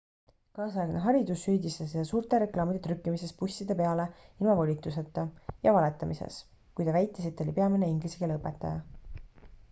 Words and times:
kaasaegne 0.57 1.01
haridus 1.01 1.41
süüdistas 1.47 1.91
teda 1.95 2.05
suurte 2.11 2.37
reklaamide 2.43 2.79
trükkimises 2.87 3.33
busside 3.41 3.75
peale 3.81 4.05
ilma 4.21 4.55
volituseta 4.59 5.25
ja 5.67 5.73
valetamises 5.75 6.39
kui 6.79 6.87
ta 6.89 6.95
väitis 6.97 7.27
et 7.31 7.37
ta 7.43 7.47
oli 7.47 7.55
peamine 7.61 7.91
inglise 7.95 8.23
keele 8.23 8.39
õpetaja 8.41 9.21